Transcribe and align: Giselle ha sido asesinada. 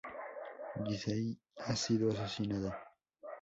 Giselle 0.87 1.31
ha 1.63 1.75
sido 1.75 2.09
asesinada. 2.09 2.71